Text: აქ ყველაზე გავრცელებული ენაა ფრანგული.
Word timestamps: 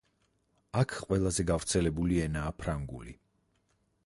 აქ 0.81 0.95
ყველაზე 1.01 1.45
გავრცელებული 1.51 2.19
ენაა 2.25 2.57
ფრანგული. 2.63 3.19